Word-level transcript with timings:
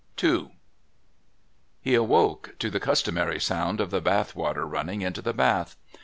II 0.23 0.55
He 1.79 1.93
awoke 1.93 2.55
to 2.57 2.71
the 2.71 2.79
customary 2.79 3.39
sound 3.39 3.79
of 3.79 3.91
the 3.91 4.01
bath 4.01 4.35
water 4.35 4.65
running 4.65 5.03
into 5.03 5.21
the 5.21 5.31
bath. 5.31 5.75